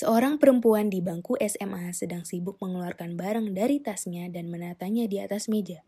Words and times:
Seorang 0.00 0.40
perempuan 0.40 0.88
di 0.88 1.04
bangku 1.04 1.36
SMA 1.40 1.92
sedang 1.92 2.24
sibuk 2.24 2.56
mengeluarkan 2.60 3.20
barang 3.20 3.52
dari 3.52 3.84
tasnya 3.84 4.32
dan 4.32 4.48
menatanya 4.48 5.04
di 5.04 5.20
atas 5.20 5.44
meja. 5.44 5.84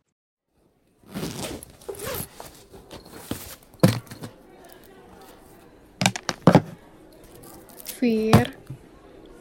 Fir, 7.89 8.57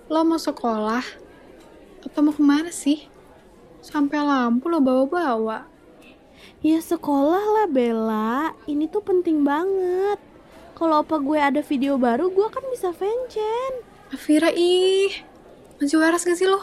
lo 0.05 0.21
mau 0.23 0.39
sekolah? 0.39 1.03
Atau 2.07 2.21
mau 2.23 2.31
ke 2.31 2.43
mana 2.45 2.71
sih? 2.71 3.09
Sampai 3.83 4.23
lampu 4.23 4.69
lo 4.71 4.79
bawa-bawa. 4.79 5.70
Ya 6.61 6.77
sekolah 6.77 7.41
lah 7.41 7.65
Bella, 7.65 8.53
ini 8.69 8.85
tuh 8.85 9.01
penting 9.01 9.41
banget. 9.41 10.21
Kalau 10.77 11.01
apa 11.01 11.17
gue 11.17 11.33
ada 11.33 11.57
video 11.65 11.97
baru, 11.97 12.29
gue 12.29 12.47
kan 12.53 12.61
bisa 12.69 12.93
fancen. 12.93 13.81
Afira 14.13 14.53
ih, 14.53 15.09
masih 15.81 15.97
waras 15.97 16.21
gak 16.21 16.37
sih 16.37 16.45
lo? 16.45 16.61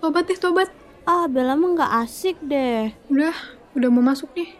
Tobat 0.00 0.24
deh, 0.24 0.40
tobat. 0.40 0.72
Ah, 1.04 1.28
Bella 1.28 1.52
mah 1.52 1.68
nggak 1.68 1.92
asik 2.00 2.40
deh. 2.40 2.96
Udah, 3.12 3.36
udah 3.76 3.88
mau 3.92 4.00
masuk 4.00 4.32
nih. 4.32 4.56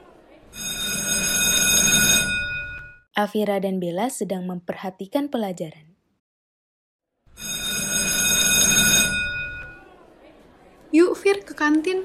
Afira 3.16 3.64
dan 3.64 3.80
Bella 3.80 4.12
sedang 4.12 4.44
memperhatikan 4.44 5.32
pelajaran. 5.32 5.96
Yuk, 10.92 11.16
Fir, 11.16 11.40
ke 11.48 11.56
kantin. 11.56 12.04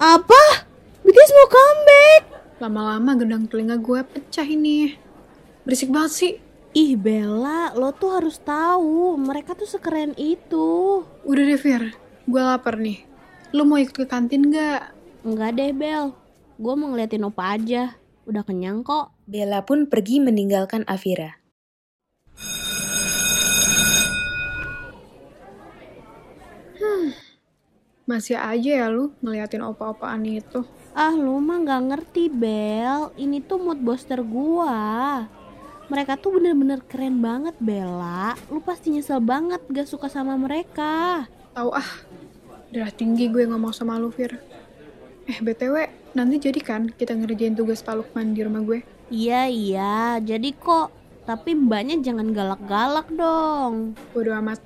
Apa? 0.00 0.69
BTS 1.10 1.34
mau 1.34 1.48
comeback? 1.50 2.22
Lama-lama 2.62 3.10
gendang 3.18 3.50
telinga 3.50 3.82
gue 3.82 3.98
pecah 4.06 4.46
ini. 4.46 4.94
Berisik 5.66 5.90
banget 5.90 6.12
sih. 6.14 6.32
Ih 6.70 6.94
Bella, 6.94 7.74
lo 7.74 7.90
tuh 7.90 8.14
harus 8.14 8.38
tahu, 8.38 9.18
mereka 9.18 9.58
tuh 9.58 9.66
sekeren 9.66 10.14
itu. 10.14 11.02
Udah 11.26 11.42
deh, 11.42 11.58
Fir. 11.58 11.98
Gue 12.30 12.38
lapar 12.38 12.78
nih. 12.78 13.02
Lo 13.50 13.66
mau 13.66 13.82
ikut 13.82 13.90
ke 13.90 14.06
kantin 14.06 14.54
gak? 14.54 14.94
Enggak 15.26 15.58
deh 15.58 15.74
Bel, 15.74 16.14
gue 16.62 16.74
mau 16.78 16.94
ngeliatin 16.94 17.26
opa 17.26 17.58
aja. 17.58 17.98
Udah 18.30 18.46
kenyang 18.46 18.86
kok. 18.86 19.10
Bella 19.26 19.66
pun 19.66 19.90
pergi 19.90 20.22
meninggalkan 20.22 20.86
Afira. 20.86 21.39
Masih 28.10 28.34
aja 28.34 28.70
ya 28.82 28.86
lu 28.90 29.14
ngeliatin 29.22 29.62
opa-opaan 29.62 30.26
itu. 30.26 30.66
Ah 30.98 31.14
lu 31.14 31.38
mah 31.38 31.62
nggak 31.62 31.82
ngerti 31.94 32.26
Bel, 32.26 33.14
ini 33.14 33.38
tuh 33.38 33.62
mood 33.62 33.78
booster 33.78 34.18
gua. 34.26 35.30
Mereka 35.86 36.18
tuh 36.18 36.34
bener-bener 36.34 36.82
keren 36.90 37.22
banget 37.22 37.54
Bella. 37.62 38.34
Lu 38.50 38.58
pasti 38.58 38.90
nyesel 38.90 39.22
banget 39.22 39.62
gak 39.70 39.86
suka 39.86 40.10
sama 40.10 40.34
mereka. 40.34 41.26
Tahu 41.54 41.70
ah, 41.70 41.90
darah 42.70 42.94
tinggi 42.94 43.26
gue 43.26 43.42
ngomong 43.46 43.74
sama 43.74 43.98
lu, 43.98 44.14
Fir. 44.14 44.38
Eh, 45.26 45.38
BTW, 45.42 45.90
nanti 46.14 46.38
jadi 46.38 46.62
kan 46.62 46.94
kita 46.94 47.18
ngerjain 47.18 47.58
tugas 47.58 47.82
Pak 47.82 47.94
Lukman 47.98 48.38
di 48.38 48.46
rumah 48.46 48.62
gue? 48.62 48.86
Iya 49.10 49.50
iya, 49.50 50.22
jadi 50.22 50.54
kok. 50.54 50.94
Tapi 51.26 51.58
mbaknya 51.58 51.98
jangan 51.98 52.30
galak-galak 52.30 53.10
dong. 53.10 53.98
Bodo 54.14 54.30
amat. 54.30 54.62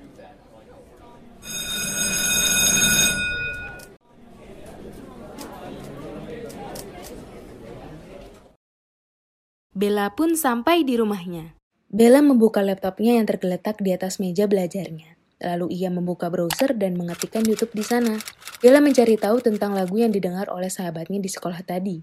Bella 9.75 10.15
pun 10.15 10.39
sampai 10.39 10.87
di 10.87 10.95
rumahnya. 10.95 11.51
Bella 11.91 12.23
membuka 12.23 12.63
laptopnya 12.63 13.19
yang 13.19 13.27
tergeletak 13.27 13.83
di 13.83 13.91
atas 13.91 14.23
meja 14.23 14.47
belajarnya. 14.47 15.19
Lalu 15.43 15.75
ia 15.75 15.91
membuka 15.91 16.31
browser 16.31 16.71
dan 16.79 16.95
mengetikkan 16.95 17.43
YouTube 17.43 17.75
di 17.75 17.83
sana. 17.83 18.15
Bella 18.63 18.79
mencari 18.79 19.19
tahu 19.19 19.43
tentang 19.43 19.75
lagu 19.75 19.99
yang 19.99 20.15
didengar 20.15 20.47
oleh 20.47 20.71
sahabatnya 20.71 21.19
di 21.19 21.27
sekolah 21.27 21.59
tadi. 21.67 21.99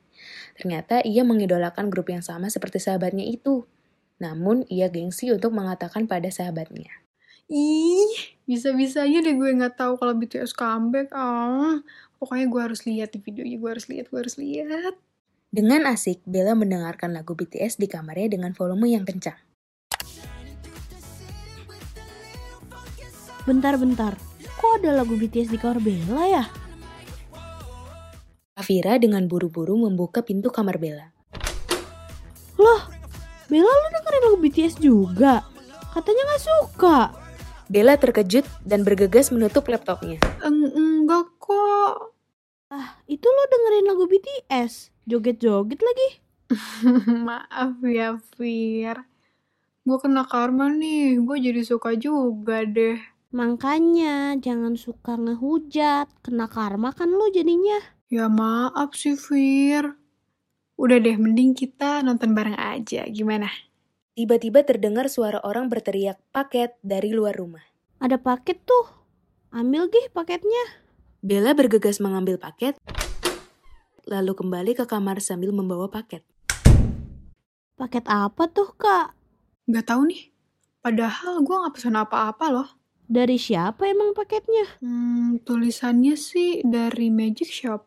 Ternyata 0.61 1.01
ia 1.01 1.25
mengidolakan 1.25 1.89
grup 1.89 2.13
yang 2.13 2.21
sama 2.21 2.53
seperti 2.53 2.77
sahabatnya 2.77 3.25
itu. 3.25 3.65
Namun 4.21 4.69
ia 4.69 4.93
gengsi 4.93 5.33
untuk 5.33 5.57
mengatakan 5.57 6.05
pada 6.05 6.29
sahabatnya. 6.29 6.93
Ih, 7.49 8.37
bisa-bisanya 8.45 9.25
deh 9.25 9.33
gue 9.33 9.49
nggak 9.49 9.81
tahu 9.81 9.97
kalau 9.97 10.13
BTS 10.13 10.53
comeback. 10.53 11.09
Ah, 11.17 11.81
pokoknya 12.21 12.53
gue 12.53 12.61
harus 12.61 12.85
lihat 12.85 13.17
di 13.17 13.25
videonya. 13.25 13.57
Gue 13.57 13.71
harus 13.73 13.89
lihat, 13.89 14.13
gue 14.13 14.19
harus 14.21 14.37
lihat. 14.37 14.93
Dengan 15.53 15.85
asik, 15.85 16.25
Bella 16.25 16.57
mendengarkan 16.57 17.13
lagu 17.13 17.37
BTS 17.37 17.77
di 17.77 17.85
kamarnya 17.85 18.41
dengan 18.41 18.57
volume 18.57 18.89
yang 18.89 19.05
kencang. 19.05 19.37
Bentar-bentar, 23.45 24.17
kok 24.41 24.73
ada 24.81 24.97
lagu 24.97 25.13
BTS 25.13 25.53
di 25.53 25.61
kamar 25.61 25.85
Bella 25.85 26.25
ya? 26.25 26.45
Afira 28.57 28.97
dengan 28.97 29.29
buru-buru 29.29 29.77
membuka 29.77 30.25
pintu 30.25 30.49
kamar 30.49 30.81
Bella. 30.81 31.13
Loh, 32.57 32.89
Bella 33.53 33.69
lu 33.69 33.89
dengerin 33.93 34.23
lagu 34.25 34.39
BTS 34.41 34.75
juga? 34.81 35.45
Katanya 35.93 36.33
gak 36.33 36.43
suka. 36.49 36.99
Bella 37.69 38.01
terkejut 38.01 38.49
dan 38.65 38.89
bergegas 38.89 39.29
menutup 39.29 39.69
laptopnya. 39.69 40.17
Eng 40.41 40.65
enggak 40.73 41.29
kok. 41.37 42.17
Ah, 42.73 42.97
itu 43.05 43.29
lo 43.29 43.45
dengerin 43.53 43.85
lagu 43.93 44.09
BTS? 44.09 44.92
Joget-joget 45.03 45.81
lagi? 45.83 46.09
Maaf 47.27 47.83
ya, 47.83 48.19
Fir. 48.39 49.03
Gue 49.83 49.99
kena 49.99 50.23
karma 50.23 50.71
nih, 50.71 51.19
gue 51.19 51.37
jadi 51.43 51.63
suka 51.67 51.99
juga 51.99 52.63
deh. 52.63 53.03
Makanya 53.35 54.39
jangan 54.39 54.79
suka 54.79 55.19
ngehujat, 55.19 56.07
kena 56.23 56.47
karma 56.47 56.95
kan 56.95 57.11
lo 57.11 57.27
jadinya. 57.35 57.83
Ya 58.07 58.31
maaf 58.31 58.95
sih, 58.95 59.19
Fir. 59.19 59.99
Udah 60.79 61.03
deh, 61.03 61.19
mending 61.19 61.59
kita 61.59 62.07
nonton 62.07 62.31
bareng 62.37 62.55
aja, 62.55 63.03
gimana? 63.11 63.51
Tiba-tiba 64.15 64.63
terdengar 64.63 65.11
suara 65.11 65.43
orang 65.43 65.67
berteriak 65.67 66.21
paket 66.31 66.79
dari 66.85 67.11
luar 67.11 67.35
rumah. 67.35 67.65
Ada 67.99 68.21
paket 68.23 68.63
tuh. 68.63 68.87
Ambil 69.51 69.91
gih 69.91 70.13
paketnya. 70.15 70.79
Bella 71.25 71.57
bergegas 71.57 71.99
mengambil 71.99 72.39
paket, 72.39 72.77
lalu 74.13 74.37
kembali 74.37 74.77
ke 74.77 74.85
kamar 74.85 75.25
sambil 75.25 75.57
membawa 75.57 75.89
paket. 75.89 76.21
Paket 77.81 78.05
apa 78.05 78.45
tuh 78.53 78.77
kak? 78.77 79.17
Gak 79.73 79.89
tahu 79.89 80.13
nih. 80.13 80.29
Padahal 80.85 81.41
gue 81.41 81.57
gak 81.57 81.75
pesan 81.81 81.97
apa-apa 81.97 82.47
loh. 82.53 82.69
Dari 83.09 83.41
siapa 83.41 83.89
emang 83.89 84.13
paketnya? 84.13 84.79
Hmm, 84.85 85.41
tulisannya 85.43 86.17
sih 86.17 86.61
dari 86.65 87.09
Magic 87.09 87.49
Shop. 87.49 87.85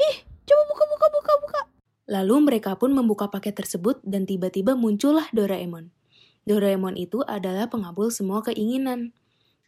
Ih, 0.00 0.16
coba 0.48 0.62
buka 0.70 0.84
buka 0.88 1.06
buka 1.12 1.32
buka. 1.44 1.60
Lalu 2.08 2.36
mereka 2.52 2.76
pun 2.76 2.94
membuka 2.94 3.28
paket 3.28 3.58
tersebut 3.58 4.00
dan 4.06 4.24
tiba-tiba 4.24 4.78
muncullah 4.78 5.28
Doraemon. 5.34 5.92
Doraemon 6.46 6.94
itu 6.96 7.20
adalah 7.26 7.66
pengabul 7.68 8.08
semua 8.14 8.40
keinginan. 8.46 9.12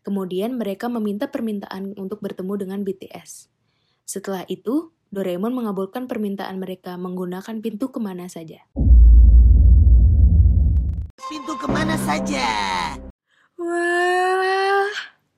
Kemudian 0.07 0.57
mereka 0.57 0.87
meminta 0.87 1.29
permintaan 1.29 1.97
untuk 1.99 2.23
bertemu 2.23 2.55
dengan 2.65 2.81
BTS. 2.81 3.49
Setelah 4.09 4.49
itu, 4.49 4.94
Doraemon 5.15 5.55
mengabulkan 5.55 6.11
permintaan 6.11 6.59
mereka 6.59 6.99
menggunakan 6.99 7.63
pintu 7.63 7.95
ke 7.95 8.03
mana 8.03 8.27
saja. 8.27 8.67
Pintu 11.31 11.55
ke 11.55 11.71
mana 11.71 11.95
saja? 11.95 12.43
Wah, 13.55 14.91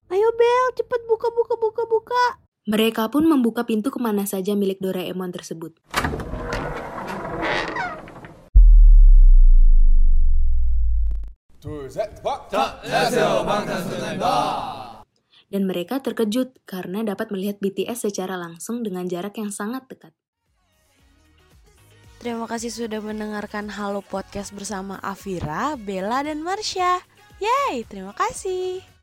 ayo 0.08 0.28
Bel, 0.32 0.66
cepet 0.80 1.04
buka, 1.04 1.28
buka, 1.28 1.60
buka, 1.60 1.84
buka. 1.84 2.24
Mereka 2.64 3.12
pun 3.12 3.28
membuka 3.28 3.68
pintu 3.68 3.92
ke 3.92 4.00
mana 4.00 4.24
saja 4.24 4.56
milik 4.56 4.80
Doraemon 4.80 5.28
tersebut. 5.28 5.76
Dan 15.50 15.66
mereka 15.66 15.98
terkejut 15.98 16.62
karena 16.62 17.02
dapat 17.02 17.34
melihat 17.34 17.58
BTS 17.58 18.10
secara 18.10 18.38
langsung 18.38 18.86
dengan 18.86 19.10
jarak 19.10 19.38
yang 19.38 19.50
sangat 19.50 19.86
dekat. 19.90 20.14
Terima 22.22 22.46
kasih 22.46 22.70
sudah 22.70 23.02
mendengarkan 23.02 23.70
Halo 23.74 24.02
Podcast 24.02 24.54
bersama 24.54 24.98
Afira, 25.02 25.74
Bella, 25.74 26.22
dan 26.22 26.42
Marsha. 26.42 27.02
Yay, 27.42 27.84
terima 27.84 28.16
kasih. 28.16 28.86